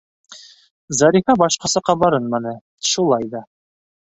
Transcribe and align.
Зарифа 0.99 1.35
башҡаса 1.43 1.83
ҡабарынманы, 1.91 2.57
шулай 2.93 3.33
ҙа: 3.37 3.45